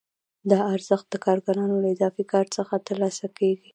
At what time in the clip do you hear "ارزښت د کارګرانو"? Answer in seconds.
0.75-1.75